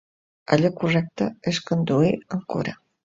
[0.55, 2.75] Allò correcte és conduir amb cura.